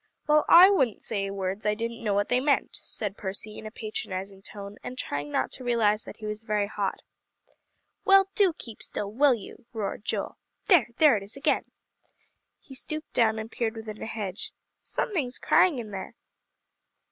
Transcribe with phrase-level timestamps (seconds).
[0.25, 3.69] "Well, I wouldn't say words I didn't know what they meant," said Percy in a
[3.71, 7.03] patronizing tone, and trying not to realize that he was very hot.
[8.03, 10.39] "Well, do keep still, will you!" roared Joel.
[10.65, 11.65] "There, there it is again."
[12.59, 14.51] He stooped down, and peered within a hedge.
[14.81, 16.15] "Something's crying in here."